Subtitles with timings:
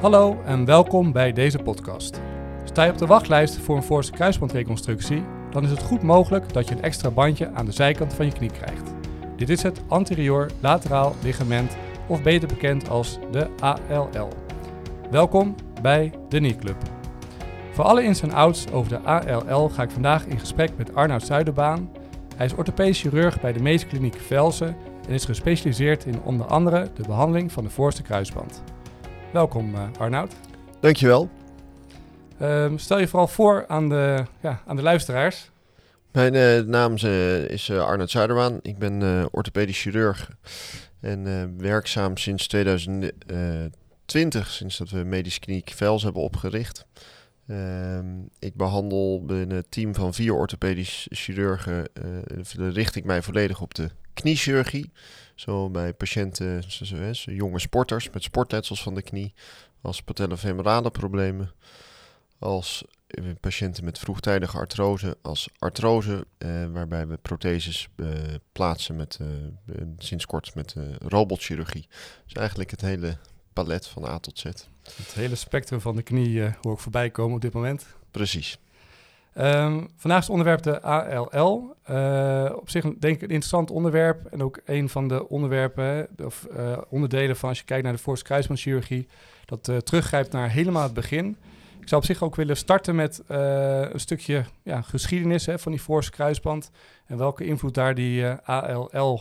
[0.00, 2.20] Hallo en welkom bij deze podcast.
[2.64, 6.68] Sta je op de wachtlijst voor een voorste kruisbandreconstructie, dan is het goed mogelijk dat
[6.68, 8.94] je een extra bandje aan de zijkant van je knie krijgt.
[9.36, 11.76] Dit is het anterior lateraal ligament,
[12.06, 14.28] of beter bekend als de ALL.
[15.10, 16.76] Welkom bij de Knee Club.
[17.72, 21.22] Voor alle ins en outs over de ALL ga ik vandaag in gesprek met Arnoud
[21.22, 21.90] Zuiderbaan.
[22.36, 24.76] Hij is orthopedisch chirurg bij de Mees Kliniek Velsen
[25.08, 28.62] en is gespecialiseerd in onder andere de behandeling van de voorste kruisband.
[29.32, 30.34] Welkom uh, Arnoud.
[30.80, 31.30] Dankjewel.
[32.42, 35.50] Uh, stel je vooral voor aan de, ja, aan de luisteraars.
[36.10, 36.94] Mijn uh, naam
[37.46, 38.58] is uh, Arnoud Zuiderbaan.
[38.62, 40.30] Ik ben orthopedisch chirurg
[41.00, 46.86] en werkzaam sinds 2020, sinds dat we Medische Kliniek Vels hebben opgericht.
[47.46, 51.88] Ehm, ik behandel binnen een team van vier orthopedisch chirurgen,
[52.56, 54.92] richt ik mij volledig op de kniechirurgie.
[55.34, 56.62] Zo bij patiënten,
[57.24, 59.34] jonge sporters met sportletsels van de knie,
[59.80, 61.50] als patellofemorale problemen,
[62.38, 68.06] als eh, patiënten met vroegtijdige artrose, als artrose, eh, waarbij we protheses eh,
[68.52, 71.88] plaatsen met, eh, sinds kort met eh, robotchirurgie.
[72.24, 73.16] Dus eigenlijk het hele
[73.52, 74.42] palet van A tot Z.
[74.42, 77.86] Het hele spectrum van de knie uh, hoor ik voorbij komen op dit moment.
[78.10, 78.58] Precies.
[79.38, 81.76] Um, vandaag is het onderwerp de ALL.
[81.90, 86.08] Uh, eh, op zich denk ik een interessant onderwerp en ook een van de onderwerpen
[86.24, 89.08] of uh, onderdelen van als je kijkt naar de voorste kruisbandchirurgie,
[89.44, 91.36] dat uh, teruggrijpt naar helemaal het begin.
[91.80, 95.82] Ik zou op zich ook willen starten met een stukje ja, geschiedenis hè, van die
[95.82, 96.70] voorste kruisband
[97.06, 99.20] en welke invloed daar die ALL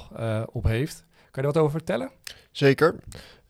[0.51, 1.05] op heeft.
[1.31, 2.11] Kan je er wat over vertellen?
[2.51, 2.95] Zeker.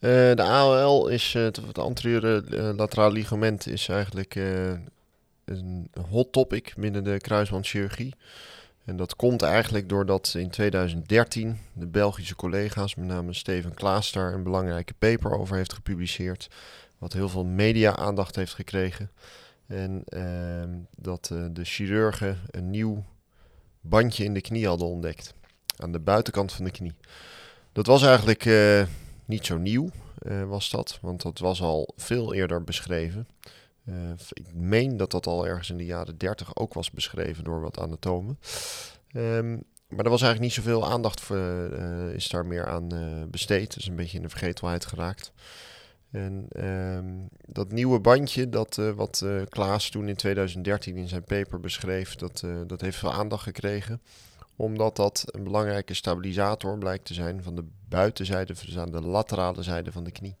[0.02, 2.44] De ALL is het anteriore
[2.76, 4.34] lateraal ligament is eigenlijk
[5.44, 8.14] een hot topic binnen de kruisbandchirurgie.
[8.84, 14.34] En dat komt eigenlijk doordat in 2013 de Belgische collega's, met name Steven Klaas, daar
[14.34, 16.48] een belangrijke paper over heeft gepubliceerd.
[16.98, 19.10] Wat heel veel media-aandacht heeft gekregen.
[19.66, 20.22] En uh,
[20.96, 23.04] dat uh, de chirurgen een nieuw
[23.80, 25.34] bandje in de knie hadden ontdekt.
[25.76, 26.94] Aan de buitenkant van de knie.
[27.72, 28.82] Dat was eigenlijk uh,
[29.32, 29.88] niet zo nieuw,
[30.18, 30.98] eh, was dat.
[31.00, 33.28] Want dat was al veel eerder beschreven.
[33.84, 33.94] Uh,
[34.32, 37.78] ik meen dat dat al ergens in de jaren 30 ook was beschreven door wat
[37.78, 38.38] anatomen.
[39.12, 43.22] Um, maar er was eigenlijk niet zoveel aandacht voor, uh, is daar meer aan uh,
[43.30, 43.74] besteed.
[43.74, 45.32] Dus een beetje in de vergetelheid geraakt.
[46.10, 52.14] En um, dat nieuwe bandje, dat, wat Klaas toen in 2013 in zijn paper beschreef,
[52.14, 54.00] dat, dat heeft veel aandacht gekregen.
[54.56, 59.62] Omdat dat een belangrijke stabilisator blijkt te zijn van de buitenzijde, dus aan de laterale
[59.62, 60.36] zijde van de knie.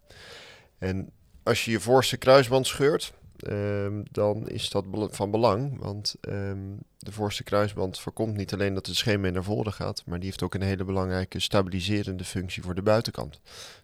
[0.78, 1.10] En
[1.42, 3.12] als je je voorste kruisband scheurt,
[3.48, 5.78] um, dan is dat van belang.
[5.78, 10.18] Want um, de voorste kruisband voorkomt niet alleen dat het scheenbeen naar voren gaat, maar
[10.18, 13.40] die heeft ook een hele belangrijke stabiliserende functie voor de buitenkant.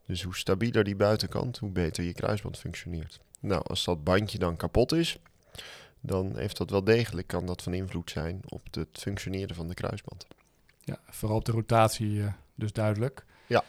[0.07, 3.21] Dus hoe stabieler die buitenkant, hoe beter je kruisband functioneert.
[3.41, 5.19] Nou, als dat bandje dan kapot is,
[6.01, 9.75] dan heeft dat wel degelijk, kan dat van invloed zijn op het functioneren van de
[9.75, 10.27] kruisband.
[10.81, 13.25] Ja, vooral op de rotatie uh, dus duidelijk.
[13.47, 13.65] Ja.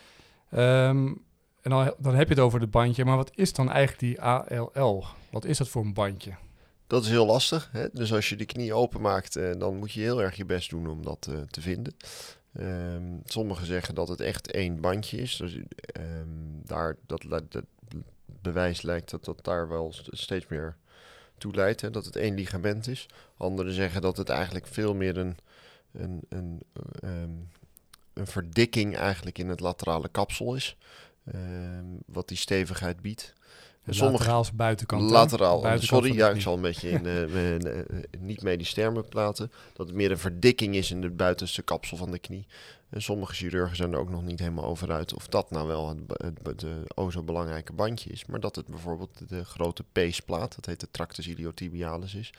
[0.90, 1.24] Um,
[1.62, 4.22] en dan, dan heb je het over het bandje, maar wat is dan eigenlijk die
[4.22, 5.06] ALL?
[5.32, 6.36] Wat is dat voor een bandje?
[6.88, 7.70] Dat is heel lastig.
[7.72, 7.88] Hè?
[7.94, 10.88] Dus als je de knie openmaakt, eh, dan moet je heel erg je best doen
[10.88, 11.96] om dat uh, te vinden.
[12.54, 15.36] Um, sommigen zeggen dat het echt één bandje is.
[15.36, 17.64] Dus, um, daar, dat, dat,
[18.42, 20.78] bewijs lijkt dat dat daar wel steeds meer
[21.40, 23.06] toe leidt, dat het één ligament is.
[23.38, 25.38] Anderen zeggen dat het eigenlijk veel meer een,
[25.92, 26.62] een, een,
[27.04, 27.50] um,
[28.14, 30.78] een verdikking eigenlijk in het laterale kapsel is.
[31.26, 33.34] Ehm, wat die stevigheid biedt.
[33.88, 35.12] Sommige buitenkant.
[35.12, 35.62] Lateraal.
[35.62, 37.80] Buitenkant Sorry, ja, ik zal een beetje in uh,
[38.20, 39.52] niet-medisch termen praten.
[39.74, 42.48] Dat het meer een verdikking is in de buitenste kapsel van de knie.
[42.90, 45.90] En sommige chirurgen zijn er ook nog niet helemaal over uit of dat nou wel
[45.90, 48.26] het, het, o zo belangrijke bandje is.
[48.26, 52.34] Maar dat het bijvoorbeeld de grote peesplaat, dat heet de tractus iliotibialis is.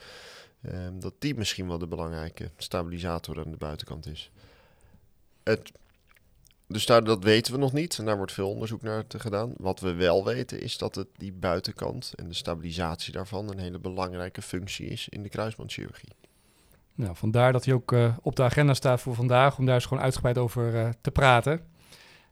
[0.65, 4.31] Um, dat die misschien wel de belangrijke stabilisator aan de buitenkant is.
[5.43, 5.71] Het
[6.71, 7.97] dus dat weten we nog niet.
[7.97, 9.53] En daar wordt veel onderzoek naar gedaan.
[9.57, 13.79] Wat we wel weten is dat het die buitenkant en de stabilisatie daarvan een hele
[13.79, 16.09] belangrijke functie is in de kruisbandchirurgie.
[16.95, 19.85] Nou, vandaar dat hij ook uh, op de agenda staat voor vandaag, om daar eens
[19.85, 21.61] gewoon uitgebreid over uh, te praten.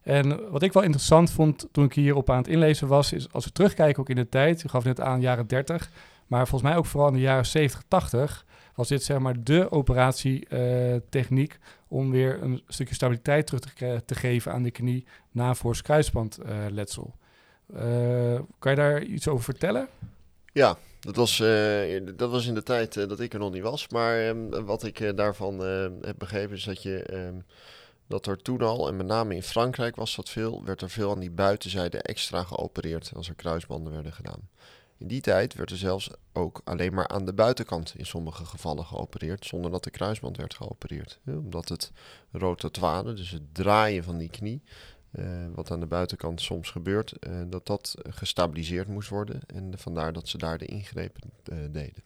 [0.02, 3.44] En wat ik wel interessant vond toen ik hierop aan het inlezen was, is als
[3.44, 5.90] we terugkijken ook in de tijd, u gaf net aan jaren 30,
[6.26, 9.70] maar volgens mij ook vooral in de jaren 70, 80, was dit zeg maar de
[9.70, 11.58] operatietechniek
[11.90, 17.14] om weer een stukje stabiliteit terug te, te geven aan de knie na voorste kruisbandletsel.
[17.74, 19.88] Uh, kan je daar iets over vertellen?
[20.52, 23.88] Ja, dat was, uh, dat was in de tijd dat ik er nog niet was.
[23.88, 25.60] Maar um, wat ik daarvan
[26.00, 27.44] heb begrepen is dat je um,
[28.10, 31.10] dat er toen al, en met name in Frankrijk was dat veel, werd er veel
[31.10, 34.48] aan die buitenzijde extra geopereerd als er kruisbanden werden gedaan.
[35.00, 38.84] In die tijd werd er zelfs ook alleen maar aan de buitenkant in sommige gevallen
[38.84, 41.20] geopereerd, zonder dat de kruisband werd geopereerd.
[41.26, 41.92] omdat het
[42.32, 44.62] rotatoire, dus het draaien van die knie,
[45.10, 45.24] eh,
[45.54, 49.40] wat aan de buitenkant soms gebeurt, uh, dat dat gestabiliseerd moest worden.
[49.46, 52.02] En vandaar dat ze daar de ingrepen uh, deden.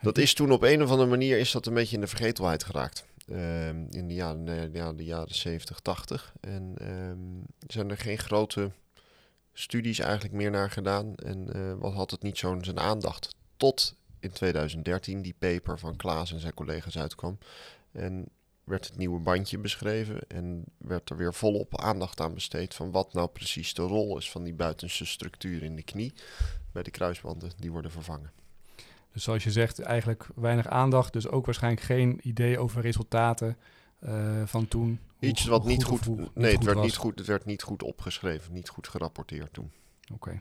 [0.00, 2.64] Dat is toen op een of andere manier is dat een beetje in de vergetelheid
[2.64, 3.04] geraakt.
[3.28, 6.32] Ehm, in de jaren, ja, de jaren 70, 80.
[6.40, 8.70] En um, zijn er geen grote
[9.58, 11.14] studies eigenlijk meer naar gedaan.
[11.14, 13.36] En wat had het niet zo'n zijn aandacht.
[13.56, 17.38] Tot in 2013 die paper van Klaas en zijn collega's uitkwam.
[17.92, 18.28] En
[18.64, 23.12] werd het nieuwe bandje beschreven en werd er weer volop aandacht aan besteed van wat
[23.12, 26.14] nou precies de rol is van die buitenste structuur in de knie
[26.72, 28.32] bij de kruisbanden die worden vervangen.
[29.12, 33.56] Dus zoals je zegt, eigenlijk weinig aandacht, dus ook waarschijnlijk geen idee over resultaten
[34.00, 35.00] uh, van toen.
[35.18, 38.68] Iets wat niet goed, nee, het, werd niet goed, het werd niet goed opgeschreven, niet
[38.68, 39.70] goed gerapporteerd toen.
[40.12, 40.40] Oké.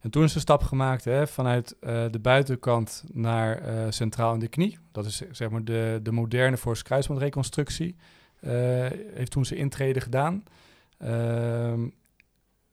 [0.00, 4.38] En toen is de stap gemaakt hè, vanuit uh, de buitenkant naar uh, centraal in
[4.38, 4.78] de knie.
[4.92, 7.96] Dat is zeg maar de, de moderne forse kruisbandreconstructie.
[8.40, 8.50] Uh,
[9.14, 10.44] heeft toen zijn intrede gedaan.
[10.98, 11.88] Ehm,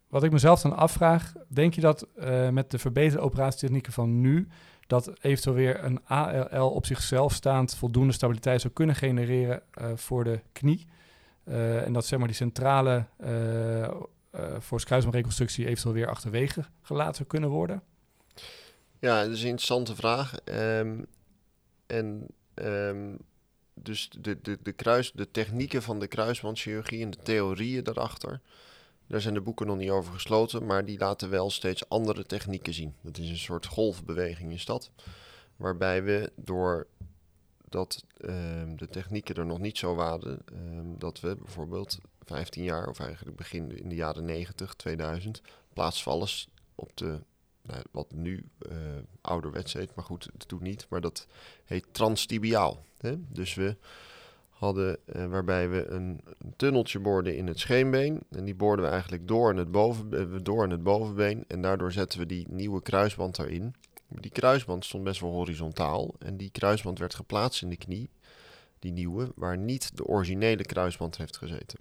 [0.08, 2.08] wat ik mezelf dan afvraag, denk je dat
[2.52, 4.48] met de verbeterde operatietechnieken van nu,
[4.88, 9.62] dat eventueel weer een ALL op zichzelf staand voldoende stabiliteit zou kunnen genereren
[9.96, 10.88] voor de knie?
[11.46, 13.88] En dat zeg maar die centrale uh,
[14.60, 17.84] voor kruisbandreconstructie eventueel weer achterwege gelaten kunnen worden?
[19.00, 20.36] Ja, dat is een interessante vraag.
[20.44, 20.98] Ehm,
[21.88, 23.18] en um,
[23.74, 28.42] dus de, de, de, kruis, de technieken van de kruisbandchirurgie en de theorieën daarachter,
[29.08, 32.74] daar zijn de boeken nog niet over gesloten, maar die laten wel steeds andere technieken
[32.74, 32.96] zien.
[33.02, 34.92] Dat is een soort golfbeweging in stad,
[35.56, 36.88] waarbij we door
[37.76, 40.40] dat um, de technieken er nog niet zo waren,
[40.98, 45.42] dat we bijvoorbeeld 15 jaar, of eigenlijk begin in de jaren 90, 2000,
[45.74, 47.20] plaatsvallers op de,
[47.62, 48.78] nou, wat nu uh,
[49.22, 51.28] ouderwets heet, maar goed, doet niet, maar dat
[51.66, 52.84] heet transtibiaal.
[52.98, 53.16] Hè?
[53.32, 53.76] Dus we
[54.50, 58.92] hadden, uh, waarbij we een, een, tunneltje boorden in het scheenbeen, en die boorden we
[58.92, 62.48] eigenlijk door in, het boven, uh, door in het bovenbeen, en daardoor zetten we die
[62.50, 63.76] nieuwe kruisband erin.
[64.20, 68.10] Die kruisband stond best wel horizontaal, en die kruisband werd geplaatst in de knie,
[68.80, 71.80] die nieuwe, waar niet de originele kruisband heeft gezeten.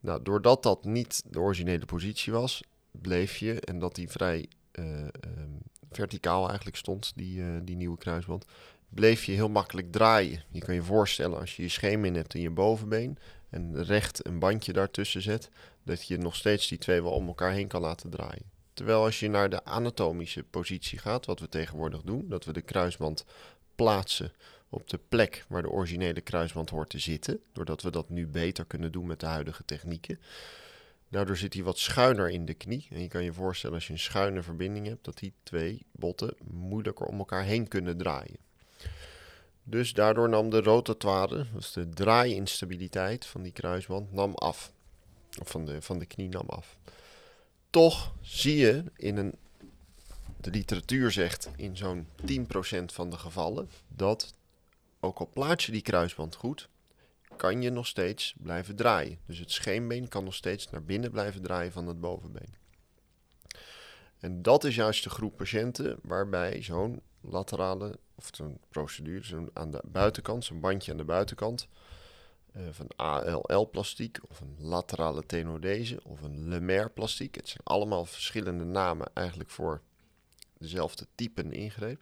[0.00, 5.00] Nou, doordat dat niet de originele positie was, bleef je, en dat die vrij uh,
[5.00, 5.58] um,
[5.90, 8.44] verticaal eigenlijk stond, die, uh, die nieuwe kruisband,
[8.88, 10.42] bleef je heel makkelijk draaien.
[10.50, 13.18] Je kan je voorstellen als je je scheenbeen hebt in je bovenbeen
[13.50, 15.50] en recht een bandje daartussen zet,
[15.82, 18.57] dat je nog steeds die twee wel om elkaar heen kan laten draaien.
[18.78, 22.60] Terwijl als je naar de anatomische positie gaat, wat we tegenwoordig doen, dat we de
[22.60, 23.24] kruisband
[23.74, 24.32] plaatsen
[24.68, 28.64] op de plek waar de originele kruisband hoort te zitten, doordat we dat nu beter
[28.64, 30.20] kunnen doen met de huidige technieken.
[31.08, 32.86] Daardoor zit hij wat schuiner in de knie.
[32.90, 36.34] En je kan je voorstellen als je een schuine verbinding hebt, dat die twee botten
[36.50, 38.38] moeilijker om elkaar heen kunnen draaien.
[39.62, 44.72] Dus daardoor nam de rotatoire, dus de draaiinstabiliteit van die kruisband, nam af.
[45.40, 46.76] Of van de, van de knie nam af.
[47.70, 49.34] Toch zie je in een,
[50.36, 54.34] de literatuur zegt in zo'n 10% van de gevallen, dat
[55.00, 56.68] ook al plaats je die kruisband goed,
[57.36, 59.18] kan je nog steeds blijven draaien.
[59.26, 62.54] Dus het scheenbeen kan nog steeds naar binnen blijven draaien van het bovenbeen.
[64.18, 69.70] En dat is juist de groep patiënten waarbij zo'n laterale of zo'n procedure, zo'n aan
[69.70, 71.68] de buitenkant, zo'n bandje aan de buitenkant,
[72.58, 77.34] uh, van ALL-plastiek of een laterale tenodese of een Lemaire-plastiek.
[77.34, 79.82] Het zijn allemaal verschillende namen eigenlijk voor
[80.58, 82.00] dezelfde type ingreep.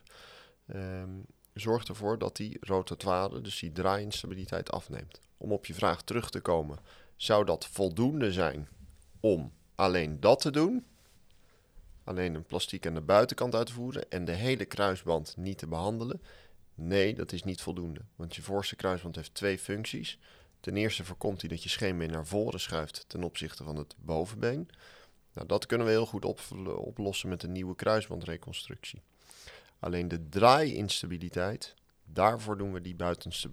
[0.75, 5.21] Um, zorgt ervoor dat die rotatoire, dus die draaiinstabiliteit, afneemt.
[5.37, 6.79] Om op je vraag terug te komen,
[7.17, 8.69] zou dat voldoende zijn
[9.21, 10.87] om alleen dat te doen?
[12.05, 15.67] Alleen een plastiek aan de buitenkant uit te voeren en de hele kruisband niet te
[15.67, 16.23] behandelen?
[16.75, 18.01] Nee, dat is niet voldoende.
[18.17, 20.19] Want je voorste kruisband heeft twee functies.
[20.67, 24.69] Ten eerste voorkomt hij dat je scheenbeen naar voren schuift ten opzichte van het bovenbeen.
[25.33, 26.25] Nou, dat kunnen we heel goed
[26.65, 29.03] oplossen met een nieuwe kruisbandreconstructie.
[29.79, 32.97] Alleen de draaiinstabiliteit, daarvoor doen we die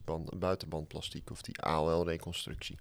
[0.04, 2.78] band, buitenbandplastiek of die AOL-reconstructie.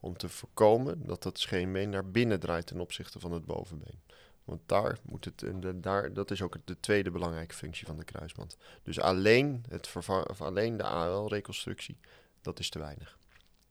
[0.00, 4.00] Om te voorkomen dat het scheenbeen naar binnen draait ten opzichte van het bovenbeen.
[4.44, 8.04] Want daar moet het, de, daar, dat is ook de tweede belangrijke functie van de
[8.04, 8.56] kruisband.
[8.82, 9.90] Dus alleen, het
[10.30, 11.98] of alleen de AL-reconstructie,
[12.42, 13.18] dat is te weinig.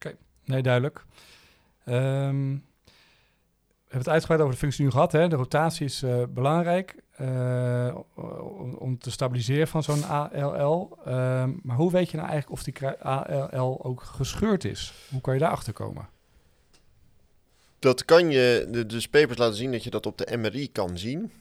[0.06, 1.06] Oké, nee, duidelijk.
[1.86, 2.64] Um,
[3.86, 5.12] we hebben het uitgebreid over de functie nu gehad.
[5.12, 5.28] Hè?
[5.28, 6.96] De rotatie is uh, belangrijk.
[7.16, 10.98] eh, om, om te stabiliseren van zo'n ALL.
[11.06, 14.94] Ehm, maar hoe weet je nou eigenlijk of die ALL ook gescheurd is?
[15.10, 16.10] Hoe kan je daarachter komen?
[17.80, 20.98] Dat kan je, de, dus papers laten zien dat je dat op de MRI kan
[20.98, 21.32] zien.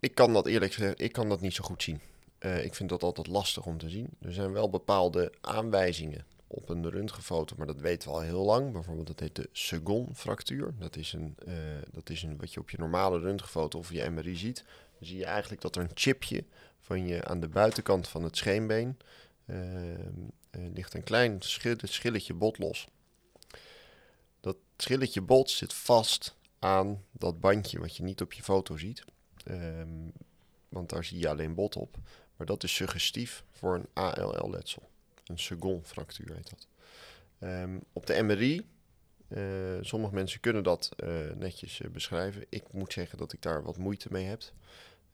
[0.00, 2.00] Ik kan dat eerlijk gezegd, ik kan dat niet zo goed zien.
[2.38, 4.08] Eh, ik vind dat altijd lastig om te zien.
[4.20, 8.72] Er zijn wel bepaalde aanwijzingen op een röntgenfoto, maar dat weten we al heel lang.
[8.72, 10.74] Bijvoorbeeld dat heet de Segon-fractuur.
[10.78, 11.54] Dat, is een, eh,
[11.92, 14.64] dat is een wat je op je normale röntgenfoto of je MRI ziet.
[14.98, 16.44] Dan zie je eigenlijk dat er een chipje
[16.80, 18.98] van je aan de buitenkant van het scheenbeen
[19.44, 20.00] eh, eh,
[20.50, 22.88] ligt een klein schil- schilletje bot los.
[24.40, 29.04] Dat schilletje bot zit vast aan dat bandje wat je niet op je foto ziet.
[29.44, 30.08] Ehm,
[30.68, 31.96] want daar zie je alleen bot op.
[32.36, 34.90] Maar dat is suggestief voor een ALL-letsel.
[35.32, 36.66] Een Segon-fractuur heet dat.
[37.38, 38.66] Ehm, op de MRI,
[39.28, 39.42] eh,
[39.80, 42.46] sommige mensen kunnen dat eh, netjes eh, beschrijven.
[42.48, 44.42] Ik moet zeggen dat ik daar wat moeite mee heb.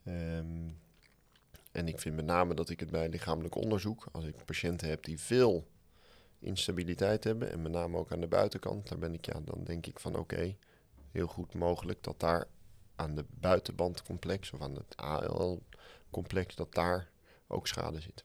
[0.05, 0.69] Ehm,
[1.73, 5.05] en ik vind met name dat ik het bij lichamelijk onderzoek, als ik patiënten heb
[5.05, 5.67] die veel
[6.39, 9.87] instabiliteit hebben, en met name ook aan de buitenkant, daar ben ik ja, dan denk
[9.87, 10.57] ik van oké,
[11.11, 12.47] heel goed mogelijk dat daar
[12.97, 17.11] aan de buitenbandcomplex of aan het ALL-complex, dat daar
[17.47, 18.23] ook schade zit.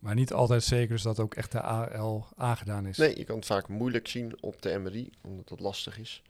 [0.00, 2.96] Maar niet altijd zeker dus dat ook echt de AL aangedaan is.
[2.96, 6.22] Nee, je kan het vaak moeilijk zien op de MRI, omdat dat lastig is.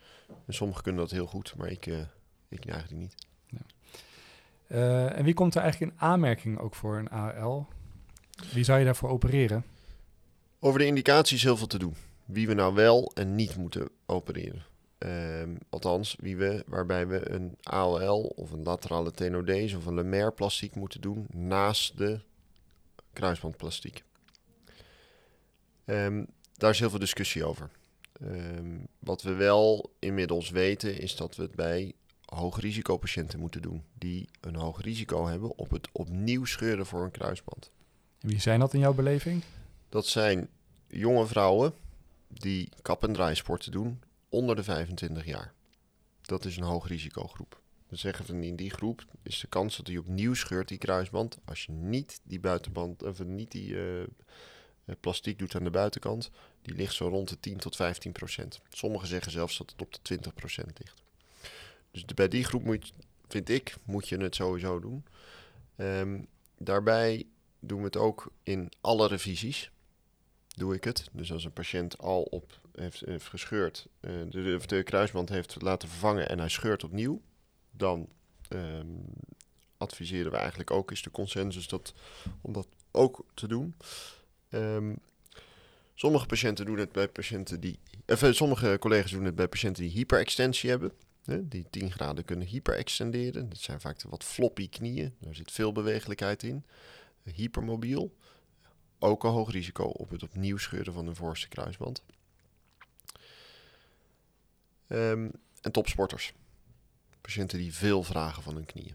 [0.46, 1.98] En sommigen kunnen dat heel goed, maar ik, eh,
[2.48, 3.28] ik eigenlijk niet.
[4.70, 7.68] Eh, en wie komt er eigenlijk in aanmerking ook voor een AL?
[8.52, 9.64] Wie zou je daarvoor opereren?
[10.60, 11.94] Over de indicaties heel veel te doen.
[12.24, 14.64] Wie we nou wel en niet moeten opereren.
[14.98, 20.30] Ehm, althans, wie we, waarbij we een ALL of een laterale tenodese of een Lemaire
[20.30, 22.20] plastiek moeten doen naast de
[23.20, 24.04] kruisbandplastiek.
[25.84, 26.24] Ehm,
[26.54, 27.70] daar is heel veel discussie over.
[28.12, 31.92] Ehm, wat we wel inmiddels weten is dat we het bij
[32.24, 33.84] hoogrisicopatiënten moeten doen.
[33.94, 37.70] Die een hoog risico hebben op het opnieuw scheuren voor een kruisband.
[38.20, 39.42] En wie zijn dat in jouw beleving?
[39.88, 40.48] Dat zijn
[40.88, 41.72] jonge vrouwen
[42.28, 45.52] die kap- en draaisporten doen onder de 25 jaar.
[46.22, 47.59] Dat is een hoog risicogroep.
[47.90, 51.38] We zeggen van in die groep is de kans dat hij opnieuw scheurt die kruisband
[51.44, 53.76] als je niet die buitenband of niet die
[55.00, 56.30] plastiek doet aan de buitenkant,
[56.62, 58.60] die ligt zo rond de 10 tot 15 procent.
[58.68, 61.02] Sommigen zeggen zelfs dat het op de 20 procent ligt.
[61.90, 62.92] Dus bij die groep moet,
[63.28, 65.04] vind ik, moet je het sowieso doen.
[65.76, 66.20] Ehm,
[66.58, 67.26] daarbij
[67.60, 69.70] doen we het ook in alle revisies.
[70.56, 71.08] Doe ik het.
[71.12, 76.38] Dus als een patiënt al op heeft, gescheurd, eh, de kruisband heeft laten vervangen en
[76.38, 77.20] hij scheurt opnieuw,
[77.70, 78.08] dan
[78.48, 78.86] ehm,
[79.76, 81.94] adviseren we eigenlijk ook, is de consensus dat,
[82.40, 83.74] om dat ook te doen.
[84.48, 84.94] Ehm,
[85.94, 89.82] sommige patiënten doen het bij patiënten die, of, eh, sommige collega's doen het bij patiënten
[89.82, 90.92] die hyperextensie hebben.
[91.24, 93.48] Hè, die 10 graden kunnen hyperextenderen.
[93.48, 95.14] Dat zijn vaak de wat floppy knieën.
[95.18, 96.64] Daar zit veel bewegelijkheid in.
[97.22, 98.16] Hypermobiel.
[98.98, 102.02] Ook een hoog risico op het opnieuw scheuren van de voorste kruisband.
[104.86, 105.28] Ehm,
[105.60, 106.32] en topsporters.
[107.20, 108.94] Patiënten die veel vragen van hun knieën.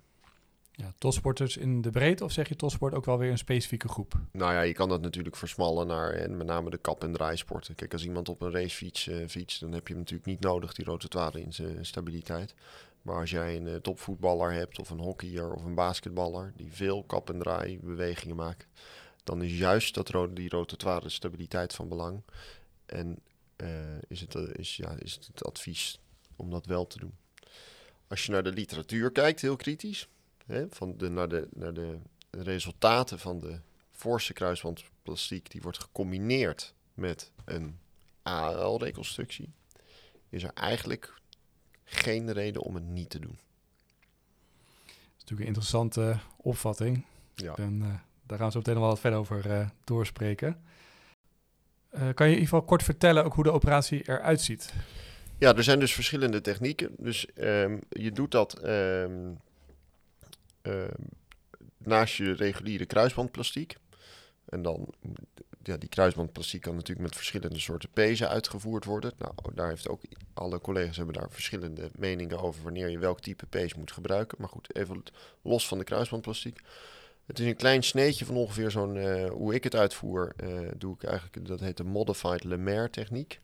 [0.77, 4.19] Ja, topsporters in de breedte of zeg je topsport ook wel weer een specifieke groep?
[4.31, 7.75] Nou ja, je kan dat natuurlijk versmallen naar en met name de kap- en draaisporten.
[7.75, 10.73] Kijk, als iemand op een racefiets eh, fietst, dan heb je hem natuurlijk niet nodig,
[10.73, 12.53] die rotatoire in zijn stabiliteit.
[13.01, 17.03] Maar als jij een eh, topvoetballer hebt, of een hockeyer of een basketballer, die veel
[17.03, 18.67] kap- en draaibewegingen maakt,
[19.23, 22.21] dan is juist dat die rotatoire stabiliteit van belang.
[22.85, 23.19] En
[23.55, 25.99] eh, is, het, is, ja, is het het advies
[26.35, 27.13] om dat wel te doen.
[28.07, 30.09] Als je naar de literatuur kijkt, heel kritisch,
[30.45, 31.97] hè, van de, naar, de, naar de
[32.29, 33.59] resultaten van de
[33.91, 37.79] voorste kruisbandplastiek, die wordt gecombineerd met een
[38.21, 39.53] AL-reconstructie,
[40.29, 41.13] is er eigenlijk
[41.83, 43.39] geen reden om het niet te doen.
[44.85, 47.05] Dat is natuurlijk een interessante opvatting.
[47.35, 47.55] Ja.
[47.55, 47.87] En eh,
[48.23, 50.63] daar gaan we zo meteen nog wel wat verder over eh, doorspreken.
[51.89, 54.73] Eh, kan je in ieder geval kort vertellen ook hoe de operatie eruit ziet?
[55.37, 56.89] Ja, er zijn dus verschillende technieken.
[56.97, 59.31] Dus ehm, je doet dat ehm,
[60.61, 61.01] ehm,
[61.77, 63.77] naast je reguliere kruisbandplastiek.
[64.45, 64.93] En dan,
[65.63, 69.11] ja, die kruisbandplastiek kan natuurlijk met verschillende soorten pezen uitgevoerd worden.
[69.17, 70.01] Nou, daar heeft ook
[70.33, 74.37] alle collega's hebben daar verschillende meningen over wanneer je welk type pees moet gebruiken.
[74.39, 75.03] Maar goed, even
[75.41, 76.59] los van de kruisbandplastiek.
[77.25, 80.93] Het is een klein sneetje van ongeveer zo'n, eh, hoe ik het uitvoer, eh, doe
[80.95, 83.39] ik eigenlijk, dat heet de Modified Lemaire techniek.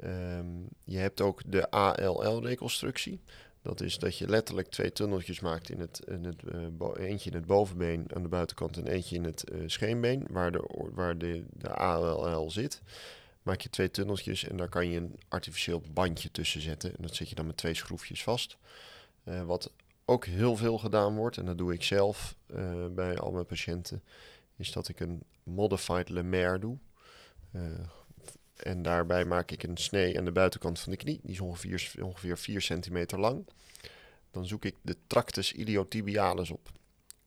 [0.00, 0.46] Ehm,
[0.84, 3.20] je hebt ook de ALL-reconstructie.
[3.66, 7.36] Dat is dat je letterlijk twee tunneltjes maakt in het, in het eh, eentje in
[7.36, 11.44] het bovenbeen aan de buitenkant en eentje in het eh, scheenbeen, waar, de, waar de,
[11.52, 12.82] de ALL zit.
[13.42, 16.96] Maak je twee tunneltjes en daar kan je een artificieel bandje tussen zetten.
[16.96, 18.56] En dat zet je dan met twee schroefjes vast.
[19.24, 19.72] Eh, wat
[20.04, 22.36] ook heel veel gedaan wordt, en dat doe ik zelf
[22.90, 24.02] bij al mijn patiënten,
[24.56, 26.78] is dat ik een modified Lemaire doe.
[28.56, 31.20] Eh, en daarbij maak ik een snee aan de buitenkant van de knie.
[31.22, 33.46] Die is ongeveer, ongeveer 4 centimeter lang.
[34.30, 36.70] Dan zoek ik de tractus iliotibialis op.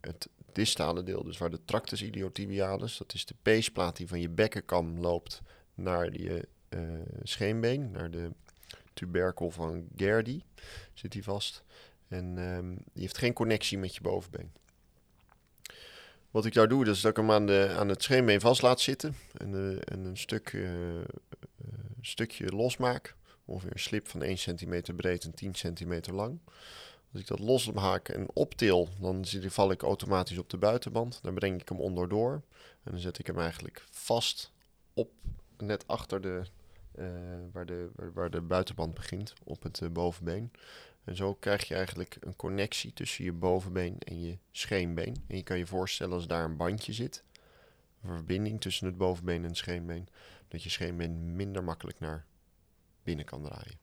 [0.01, 4.29] Het distale deel, dus waar de tractus iliotibialis, dat is de peesplaat die van je
[4.29, 5.41] bekkenkam loopt
[5.73, 6.81] naar je uh,
[7.23, 8.31] scheenbeen, naar de
[8.93, 10.41] tuberkel van Gerdy,
[10.93, 11.63] zit die vast.
[12.07, 14.51] En um, die heeft geen connectie met je bovenbeen.
[16.31, 18.79] Wat ik daar doe, is dat ik hem aan, de, aan het scheenbeen vast laat
[18.79, 20.69] zitten en, en een stuk, uh,
[22.01, 23.15] stukje losmaak.
[23.45, 26.39] Ongeveer een slip van 1 centimeter breed en 10 centimeter lang.
[27.11, 31.19] Als ik dat losmaak en optil, dan val ik automatisch op de buitenband.
[31.21, 32.31] Dan breng ik hem onderdoor.
[32.83, 34.51] En dan zet ik hem eigenlijk vast
[34.93, 35.11] op,
[35.57, 36.43] net achter de,
[37.51, 40.51] waar, de, waar, de buitenband begint, op het bovenbeen.
[41.03, 45.15] En zo krijg je eigenlijk een connectie tussen je bovenbeen en je scheenbeen.
[45.27, 47.23] En je kan je voorstellen als daar een bandje zit,
[48.03, 50.07] een verbinding tussen het bovenbeen en het scheenbeen,
[50.47, 52.25] dat je scheenbeen minder makkelijk naar
[53.03, 53.77] binnen kan draaien.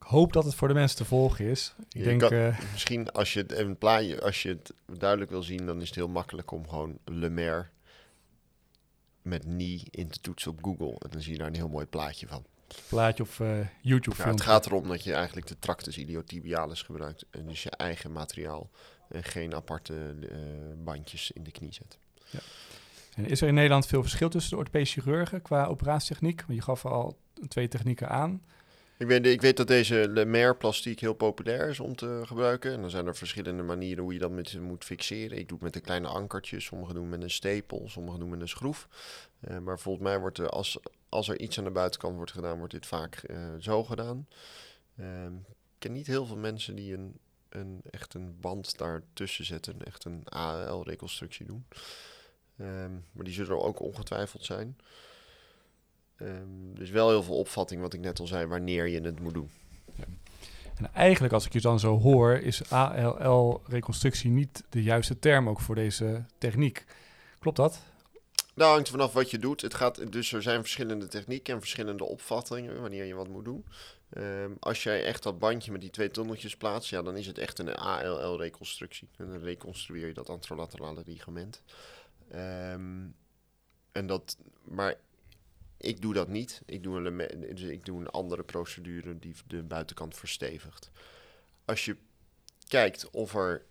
[0.00, 1.74] Ik hoop dat het voor de mensen te volgen is.
[1.78, 5.30] Ik Je denk, kan- eh, Misschien als je, het, een plaatje, als je het duidelijk
[5.30, 7.66] wil zien, dan is het heel makkelijk om gewoon Lemaire
[9.22, 10.98] met knee in te toetsen op Google.
[10.98, 12.44] En dan zie je daar een heel mooi plaatje van.
[12.88, 14.34] Plaatje of eh, YouTube Ja, film.
[14.34, 17.24] het gaat erom dat je eigenlijk de tractus iliotibialis gebruikt.
[17.30, 18.70] En dus je eigen materiaal.
[19.08, 20.38] En geen aparte eh,
[20.84, 21.98] bandjes in de knie zet.
[23.14, 26.42] En is er in Nederland veel verschil tussen de orthopedische chirurgen qua operatietechniek?
[26.46, 27.18] Want je gaf al
[27.48, 28.42] twee technieken aan.
[28.98, 32.72] Ik weet, ik weet dat deze Lemaire plastiek heel populair is om te gebruiken.
[32.72, 35.38] En dan zijn er verschillende manieren hoe je dat met, moet fixeren.
[35.38, 38.40] Ik doe het met een kleine ankertje, sommigen doen met een stapel, sommigen doen met
[38.40, 38.88] een schroef.
[39.40, 40.78] Eh, maar volgens mij wordt er, als,
[41.16, 44.28] als er iets aan de buitenkant wordt gedaan, wordt dit vaak eh, zo gedaan.
[44.96, 47.18] Ehm, ik ken niet heel veel mensen die een,
[47.48, 51.66] een, echt een band daartussen zetten, echt een AL-reconstructie doen.
[52.56, 54.76] Ehm, maar die zullen er ook ongetwijfeld zijn.
[56.74, 59.50] Dus wel heel veel opvatting, wat ik net al zei, wanneer je het moet doen.
[60.76, 65.60] En eigenlijk, als ik je dan zo hoor, is ALL-reconstructie niet de juiste term ook
[65.60, 66.84] voor deze techniek.
[67.38, 67.82] Klopt dat?
[68.56, 69.60] Nou, hangt vanaf wat je doet.
[69.60, 73.66] Het gaat, dus er zijn verschillende technieken en verschillende opvattingen wanneer je wat moet doen.
[74.08, 77.38] Ehm, als jij echt dat bandje met die twee tunneltjes plaatst, ja, dan is het
[77.38, 79.08] echt een ALL-reconstructie.
[79.16, 81.62] En dan reconstrueer je dat anterolaterale ligament.
[82.30, 83.06] Ehm,
[83.92, 84.94] en dat, maar
[85.76, 86.62] ik doe dat niet.
[86.66, 90.90] Ik doe, dus ik doe een andere procedure die de buitenkant verstevigt.
[91.64, 91.96] Als je
[92.68, 93.64] kijkt of er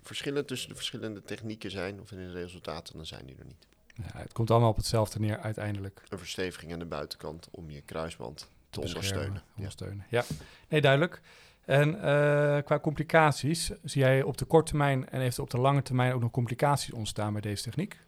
[0.00, 3.70] verschillen tussen de verschillende technieken zijn of in de resultaten, dan zijn die er niet.
[3.94, 6.02] Ja, het komt allemaal op hetzelfde neer uiteindelijk.
[6.08, 9.42] Een versteviging aan de buitenkant om je kruisband te ondersteunen.
[9.54, 9.70] Ja.
[10.08, 10.24] Ja,
[10.68, 11.20] nee, duidelijk.
[11.64, 15.82] En eh, qua complicaties, zie jij op de korte termijn en heeft op de lange
[15.82, 18.00] termijn ook nog complicaties ontstaan bij deze techniek?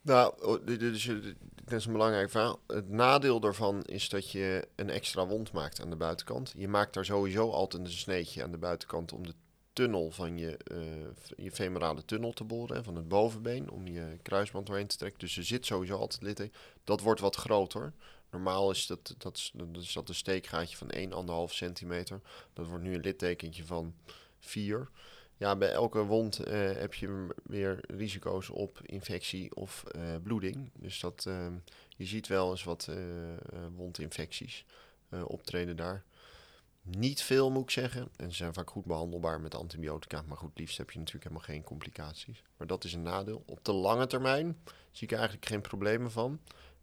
[0.00, 1.04] Nou, oh, dit, dit is,
[1.64, 2.60] dit is een belangrijk verhaal.
[2.66, 6.54] Het nadeel daarvan is dat je een extra wond maakt aan de buitenkant.
[6.56, 9.34] Je maakt daar sowieso altijd een sneetje aan de buitenkant om de
[9.78, 14.66] tunnel van je, eh, je femorale tunnel te boren, van het bovenbeen, om je kruisband
[14.66, 15.20] doorheen te trekken.
[15.20, 16.58] Dus er zit sowieso altijd litteken.
[16.84, 17.92] Dat wordt wat groter.
[18.30, 21.10] Normaal is dat, dat, is, dat is dat een steekgaatje van 1,
[21.48, 22.20] 1,5 centimeter.
[22.52, 23.94] Dat wordt nu een littekentje van
[24.38, 24.90] 4.
[25.36, 30.70] Ja, bij elke wond eh, heb je weer risico's op infectie of eh, bloeding.
[30.74, 31.46] Dus dat, eh,
[31.96, 33.38] je ziet wel eens wat eh, eh,
[33.76, 34.64] wondinfecties
[35.08, 36.04] eh, optreden daar.
[36.82, 38.08] Niet veel moet ik zeggen.
[38.16, 40.22] En ze zijn vaak goed behandelbaar met antibiotica.
[40.26, 42.42] Maar goed, liefst heb je natuurlijk helemaal geen complicaties.
[42.56, 43.42] Maar dat is een nadeel.
[43.46, 44.58] Op de lange termijn
[44.90, 46.40] zie ik eigenlijk geen problemen van.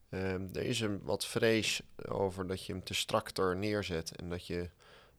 [0.09, 4.15] Ehm, er is een wat vrees over dat je hem te strak er neerzet.
[4.15, 4.69] En dat je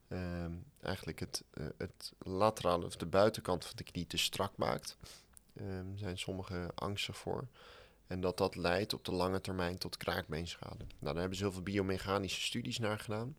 [0.08, 4.96] ehm, eigenlijk het, eh, het laterale of de buitenkant van de knie te strak maakt.
[5.54, 7.48] Ehm zijn sommigen angstig voor.
[8.06, 10.76] En dat dat leidt op de lange termijn tot kraakbeenschade.
[10.76, 13.36] Nou, daar hebben ze heel veel biomechanische studies naar gedaan.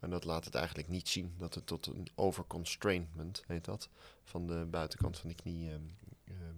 [0.00, 3.88] En dat laat het eigenlijk niet zien dat het tot een overconstrainment, heet dat,
[4.24, 5.80] van de buitenkant van de knie ehm,
[6.24, 6.56] ehm,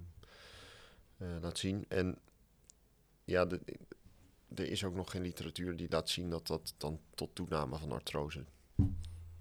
[1.16, 1.84] eh, laat zien.
[1.88, 2.18] En
[3.24, 3.60] ja, de,
[4.54, 7.92] er is ook nog geen literatuur die laat zien dat dat dan tot toename van
[7.92, 8.44] artrose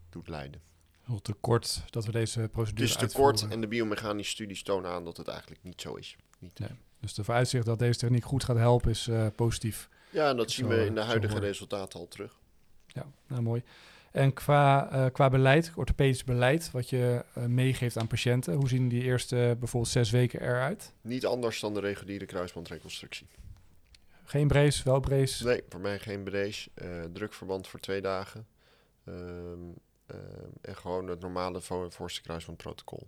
[0.09, 0.61] doet leiden.
[1.05, 3.39] Nog te kort dat we deze Het procedure is te uitvoeren.
[3.39, 6.15] kort en de biomechanische studies tonen aan dat het eigenlijk niet zo is.
[6.39, 6.59] Niet.
[6.59, 6.69] Nee.
[6.99, 9.89] Dus de vooruitzicht dat deze techniek goed gaat helpen is eh, positief.
[10.09, 12.39] Ja, en dat Zo, zien we in de huidige resultaten al terug.
[12.93, 13.63] Ja, nou mooi.
[14.11, 18.89] En qua, eh, qua beleid, orthopedisch beleid, wat je eh, meegeeft aan patiënten, hoe zien
[18.89, 20.93] die eerste bijvoorbeeld zes weken eruit?
[21.01, 23.27] Niet anders dan de reguliere kruisbandreconstructie.
[24.23, 25.45] Geen brace, wel brace?
[25.45, 26.69] Nee, voor mij geen brace.
[26.73, 28.47] eh drukverband voor twee dagen.
[29.05, 29.17] Ehm,
[30.05, 30.19] ehm,
[30.61, 33.07] en gewoon het normale vo- voorste kruisbandprotocol.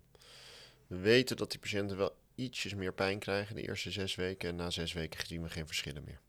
[0.87, 4.49] We weten dat die patiënten wel ietsjes meer pijn krijgen de eerste zes weken.
[4.49, 6.19] En na zes weken zien we geen verschillen meer.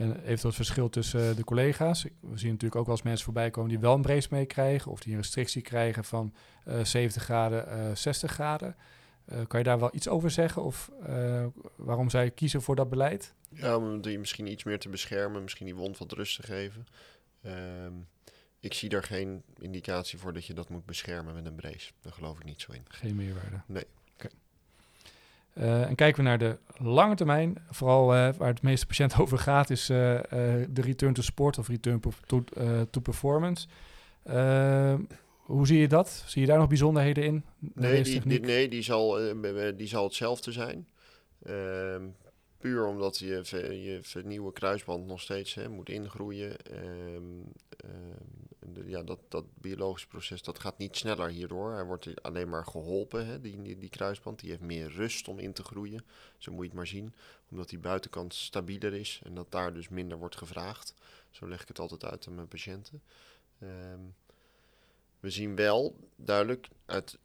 [0.00, 2.02] En heeft dat verschil tussen eh, de collega's?
[2.02, 5.00] We zien natuurlijk ook wel eens mensen voorbij komen die wel een brace meekrijgen of
[5.00, 6.34] die een restrictie krijgen van
[6.64, 8.76] eh 70 graden, eh 60 graden.
[9.24, 12.90] Eh, kan je daar wel iets over zeggen of eh, waarom zij kiezen voor dat
[12.90, 13.34] beleid?
[13.52, 16.86] Ja, om die misschien iets meer te beschermen, misschien die wond wat rust te geven.
[17.42, 17.92] Ehm,
[18.60, 21.92] ik zie daar geen indicatie voor dat je dat moet beschermen met een brace.
[22.00, 22.84] Daar geloof ik niet zo in.
[22.88, 23.60] Geen meerwaarde.
[23.66, 23.86] Nee.
[25.60, 29.38] Eh, en kijken we naar de lange termijn, vooral eh, waar het meeste patiënt over
[29.38, 29.96] gaat, is eh,
[30.70, 32.44] de return to sport of return to, to,
[32.90, 33.66] to performance.
[34.22, 34.94] Eh,
[35.40, 36.24] hoe zie je dat?
[36.26, 37.44] Zie je daar nog bijzonderheden in?
[37.58, 39.18] Nee, die, nee die, zal,
[39.76, 40.86] die zal hetzelfde zijn.
[42.60, 43.42] Puur omdat je,
[43.82, 46.58] je vernieuwe kruisband nog steeds hè, moet ingroeien.
[46.64, 47.22] Ehm,
[47.76, 51.72] ehm, ja, dat, dat biologische proces dat gaat niet sneller hierdoor.
[51.72, 54.40] Hij wordt alleen maar geholpen, hè, die, die, die kruisband.
[54.40, 56.04] Die heeft meer rust om in te groeien.
[56.38, 57.14] Zo moet je het maar zien.
[57.50, 60.94] Omdat die buitenkant stabieler is en dat daar dus minder wordt gevraagd.
[61.30, 63.02] Zo leg ik het altijd uit aan mijn patiënten.
[63.58, 64.00] Ehm,
[65.20, 67.18] we zien wel duidelijk uit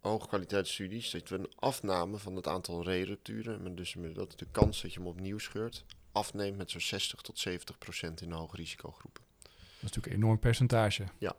[0.00, 4.92] hoogkwaliteitsstudies dat we een afname van het aantal re-rupturen, maar dus dat de kans dat
[4.92, 9.22] je hem opnieuw scheurt, afneemt met zo'n 60 tot 70 procent in de hoge risicogroepen.
[9.42, 11.04] Dat is natuurlijk een enorm percentage.
[11.18, 11.36] Ja.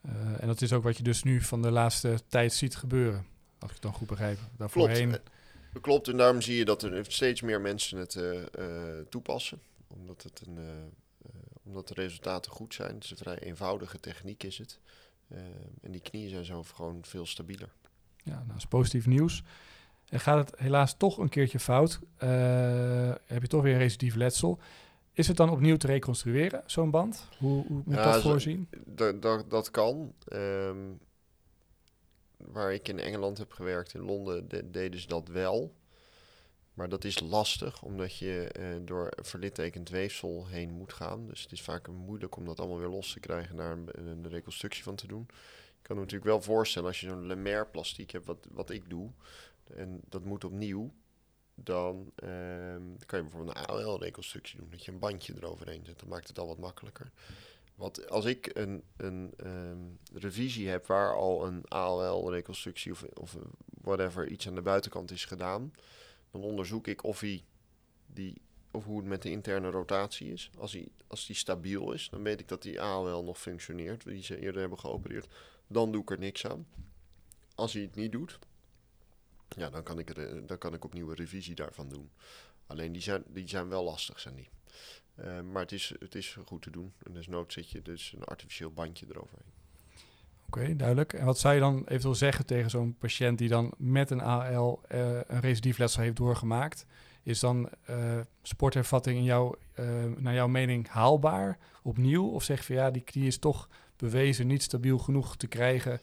[0.00, 3.26] Eh, en dat is ook wat je dus nu van de laatste tijd ziet gebeuren.
[3.58, 4.38] Als ik het dan goed begrijp.
[4.56, 5.30] Daarvoorheen, Klopt.
[5.72, 8.40] Eh, Klopt, en daarom zie je dat er steeds meer mensen het eh,
[9.08, 10.58] toepassen, omdat, het een,
[11.62, 12.94] omdat de resultaten goed zijn.
[12.94, 14.78] Het is een vrij eenvoudige techniek is het.
[15.30, 15.38] Eh,
[15.82, 17.72] en die knieën zijn zo gewoon veel stabieler.
[18.16, 19.42] Ja, nou, dat is positief nieuws.
[20.08, 22.28] En gaat het helaas toch een keertje fout, eh,
[23.26, 24.58] heb je toch weer een recidief letsel.
[25.12, 27.28] Is het dan opnieuw te reconstrueren, zo'n band?
[27.38, 28.68] Hoe, hoe moet Ja, dat voorzien?
[28.86, 29.22] Dat,
[29.70, 30.14] kan.
[30.28, 30.76] Ehm,
[32.36, 35.74] waar ik in Engeland heb gewerkt, in Londen, de- deden ze dat wel.
[36.80, 41.26] Maar dat is lastig, omdat je eh, door verlittekend weefsel heen moet gaan.
[41.26, 44.82] Dus het is vaak moeilijk om dat allemaal weer los te krijgen, daar een, reconstructie
[44.82, 45.22] van te doen.
[45.30, 48.90] Ik kan me natuurlijk wel voorstellen, als je zo'n Lemaire plastiek hebt, wat, wat ik
[48.90, 49.10] doe,
[49.74, 50.92] en dat moet opnieuw,
[51.54, 54.70] dan ehm, kan je bijvoorbeeld een AOL-reconstructie doen.
[54.70, 57.10] Dat je een bandje eroverheen zet, dan maakt het al wat makkelijker.
[57.74, 59.78] Want als ik een, een ehm,
[60.12, 65.72] revisie heb waar al een ALL-reconstructie of, of whatever iets aan de buitenkant is gedaan,
[66.30, 67.44] dan onderzoek ik of, hij
[68.06, 68.40] die,
[68.70, 70.50] of hoe het met de interne rotatie is.
[70.58, 74.22] Als, hij, als die stabiel is, dan weet ik dat die ALL nog functioneert, die
[74.22, 75.28] ze eerder hebben geopereerd.
[75.66, 76.66] Dan doe ik er niks aan.
[77.54, 78.38] Als hij het niet doet,
[79.56, 82.10] ja, dan kan ik, er, eh, dan kan ik opnieuw een revisie daarvan doen.
[82.66, 84.48] Alleen die zijn, die zijn wel lastig, zijn die.
[85.14, 86.92] Eh, maar het is, het is goed te doen.
[87.02, 89.59] En nood zit je dus een artificieel bandje eroverheen.
[90.56, 91.12] Oké, duidelijk.
[91.12, 94.80] En wat zou je dan eventueel zeggen tegen zo'n patiënt die dan met een AL
[94.88, 96.86] eh, een recidief letsel heeft doorgemaakt?
[97.22, 97.96] Is dan eh,
[98.42, 99.24] sporthervatting in
[99.74, 99.84] eh,
[100.16, 102.28] naar jouw mening haalbaar opnieuw?
[102.28, 106.00] Of zeg je van ja, die knie is toch bewezen niet stabiel genoeg te krijgen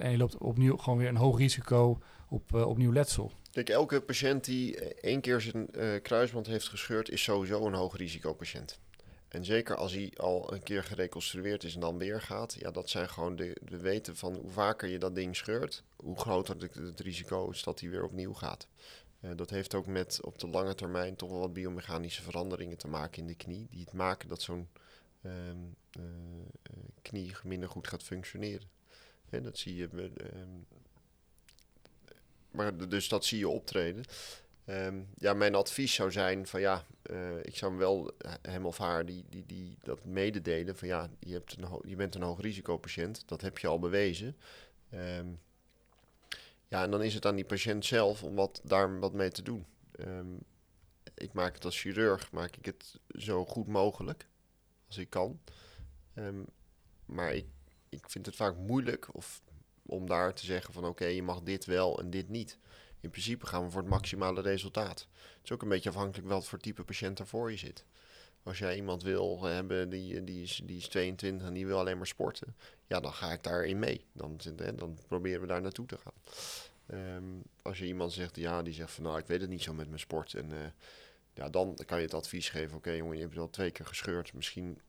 [0.00, 3.32] en je loopt opnieuw gewoon weer een hoog risico op opnieuw letsel?
[3.52, 5.68] Kijk, elke patiënt die één keer zijn
[6.02, 8.78] kruisband heeft gescheurd, is sowieso een hoog risicopatiënt.
[9.30, 12.90] En zeker als hij al een keer gereconstrueerd is en dan weer gaat, ja, dat
[12.90, 16.74] zijn gewoon de, de weten van hoe vaker je dat ding scheurt, hoe groter het,
[16.74, 18.68] het risico is dat hij weer opnieuw gaat.
[19.20, 22.88] Eh, dat heeft ook met op de lange termijn toch wel wat biomechanische veranderingen te
[22.88, 24.68] maken in de knie, die het maken dat zo'n
[25.22, 25.56] ehm,
[25.90, 26.02] eh,
[26.62, 28.68] eh, knie minder goed gaat functioneren.
[29.28, 29.88] Hè, dat zie je.
[29.88, 30.48] bij, ehm,
[32.50, 34.04] maar dus dat zie je optreden.
[34.70, 38.66] Ehm, ja, mijn advies zou zijn van ja, eh, ik zou hem wel eh, hem
[38.66, 42.22] of haar die, die, die dat mededelen van ja, je, hebt een je bent een
[42.22, 44.36] hoog risicopatiënt, dat heb je al bewezen.
[44.90, 45.26] Ehm,
[46.68, 49.42] ja, en dan is het aan die patiënt zelf om wat, daar wat mee te
[49.42, 49.66] doen.
[49.92, 50.34] Ehm,
[51.14, 54.26] ik maak het als chirurg, maak ik het zo goed mogelijk
[54.86, 55.40] als ik kan.
[57.06, 57.46] Maar ik,
[57.88, 59.42] ik vind het vaak moeilijk of,
[59.82, 62.58] om daar te zeggen van oké, je mag dit wel en dit niet.
[63.00, 65.08] In principe gaan we voor het maximale resultaat.
[65.12, 67.84] Het is ook een beetje afhankelijk wat voor type patiënt er voor je zit.
[68.42, 71.96] Als jij iemand wil hebben die, die, is, die is 22 en die wil alleen
[71.96, 74.04] maar sporten, ja, dan ga ik daarin mee.
[74.12, 74.40] Dan,
[74.74, 76.12] dan proberen we daar naartoe te gaan.
[76.86, 77.24] Ehm,
[77.62, 79.86] als je iemand zegt, ja, die zegt van nou, ik weet het niet zo met
[79.86, 80.34] mijn sport.
[80.34, 80.58] En eh,
[81.34, 84.32] ja, dan kan je het advies geven, oké jongen, je hebt al twee keer gescheurd.
[84.32, 84.80] Misschien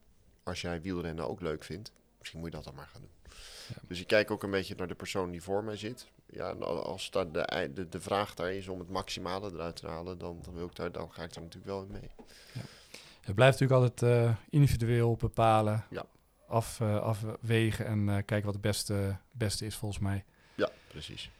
[0.42, 3.10] als jij wielrennen ook leuk vindt, misschien moet je dat dan maar gaan doen.
[3.88, 6.06] Dus ik kijk ook een beetje naar de persoon die voor mij zit.
[6.32, 10.18] Ja, als daar de, de, de vraag daar is om het maximale eruit te halen,
[10.18, 12.10] dan, dan, wil ik daar, dan ga ik daar natuurlijk wel in mee.
[13.20, 15.84] Het blijft natuurlijk altijd eh, individueel bepalen.
[15.90, 16.04] Ja.
[16.46, 20.24] af, afwegen en kijken wat het beste, beste is volgens mij.
[20.54, 21.30] Ja, precies.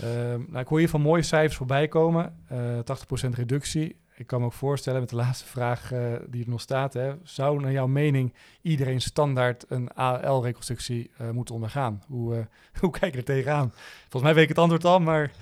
[0.00, 2.44] Ehm, nou, ik hoor hier van mooie cijfers voorbij komen.
[2.84, 4.00] 80% reductie.
[4.20, 5.92] Ik kan me ook voorstellen met de laatste vraag
[6.28, 6.92] die er nog staat.
[6.92, 12.02] Hè, zou naar jouw mening iedereen standaard een AL-reconstructie moeten ondergaan?
[12.06, 12.48] Hoe,
[12.80, 13.72] hoe kijk je er tegenaan?
[14.00, 15.32] Volgens mij weet ik het antwoord al, maar...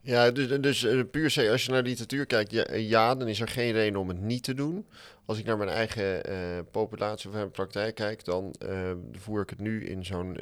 [0.00, 3.48] Ja, dus, dus uh, puur als je naar de literatuur kijkt, ja, dan is er
[3.48, 4.86] geen reden om het niet te doen.
[5.24, 6.36] Als ik naar mijn eigen uh,
[6.70, 10.40] populatie of mijn praktijk kijk, dan uh, voer ik het nu in zo'n 90%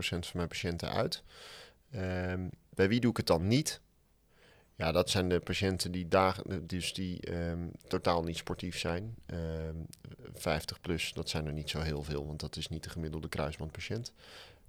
[0.00, 1.22] van mijn patiënten uit.
[1.90, 3.80] Ehm, bij wie doe ik het dan niet?
[4.78, 9.16] Ja, dat zijn de patiënten die dagen, dus die um, totaal niet sportief zijn.
[9.26, 9.86] Um,
[10.34, 13.28] 50 plus, dat zijn er niet zo heel veel, want dat is niet de gemiddelde
[13.28, 14.12] kruisbandpatiënt.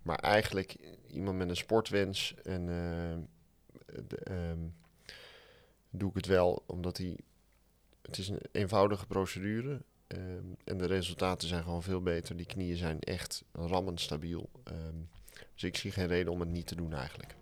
[0.01, 0.75] Maar eigenlijk
[1.11, 2.67] iemand met een sportwens en
[4.31, 4.73] um,
[5.89, 7.17] doe ik het wel omdat hij.
[8.01, 9.81] Het is een eenvoudige procedure.
[10.63, 12.35] En de resultaten zijn gewoon veel beter.
[12.35, 14.49] Die knieën zijn echt rammend stabiel.
[15.53, 17.35] Dus ik zie geen reden om het niet te doen eigenlijk.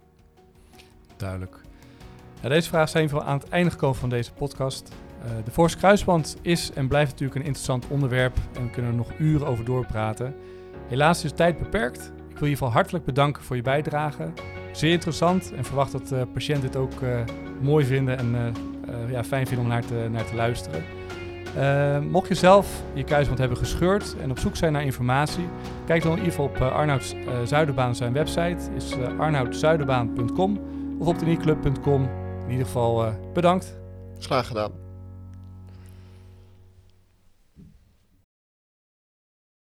[1.18, 1.62] Duidelijk.
[2.42, 4.92] Deze vraag zijn we aan het einde gekomen van deze podcast.
[5.26, 8.98] Uh, de Force Kruisband is en blijft natuurlijk een interessant onderwerp en we kunnen er
[8.98, 10.36] nog uren over doorpraten.
[10.88, 12.00] Helaas is de tijd beperkt.
[12.00, 14.32] Ik wil je in ieder geval hartelijk bedanken voor je bijdrage
[14.72, 17.20] zeer interessant en verwacht dat uh, patiënten het ook uh,
[17.62, 18.56] mooi vinden en
[19.10, 20.84] ja, fijn vinden om naar te, naar te luisteren.
[22.12, 25.48] mocht je zelf je kuisband hebben gescheurd en op zoek zijn naar informatie,
[25.86, 30.60] kijk dan in ieder geval op Arnoud Zuiderbaan zijn website, is arnoudzuiderbaan.com
[31.00, 31.26] of op de
[32.48, 33.76] In ieder geval bedankt.
[34.20, 34.87] Graag gedaan.